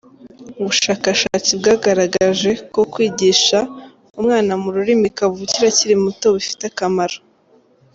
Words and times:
Ubushakashatsi 0.59 1.51
bwagaragaje 1.59 2.51
ko 2.73 2.81
kwigisha 2.93 3.57
umwana 4.19 4.51
mu 4.61 4.69
rurimi 4.75 5.07
kavukire 5.17 5.65
akiri 5.71 5.95
muto 6.03 6.27
bifite 6.35 6.63
akamaro. 6.69 7.17